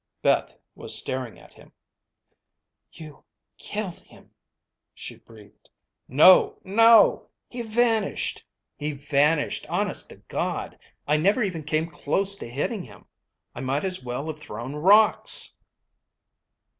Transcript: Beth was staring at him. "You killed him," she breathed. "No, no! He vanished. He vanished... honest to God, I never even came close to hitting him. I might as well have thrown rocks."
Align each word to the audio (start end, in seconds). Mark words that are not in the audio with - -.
Beth 0.23 0.57
was 0.73 0.97
staring 0.97 1.37
at 1.37 1.53
him. 1.53 1.71
"You 2.91 3.23
killed 3.59 3.99
him," 3.99 4.31
she 4.95 5.17
breathed. 5.17 5.69
"No, 6.07 6.57
no! 6.63 7.29
He 7.47 7.61
vanished. 7.61 8.43
He 8.75 8.93
vanished... 8.93 9.69
honest 9.69 10.09
to 10.09 10.15
God, 10.15 10.79
I 11.07 11.17
never 11.17 11.43
even 11.43 11.61
came 11.63 11.85
close 11.85 12.35
to 12.37 12.49
hitting 12.49 12.81
him. 12.81 13.05
I 13.53 13.59
might 13.59 13.83
as 13.83 14.01
well 14.01 14.25
have 14.25 14.39
thrown 14.39 14.73
rocks." 14.75 15.55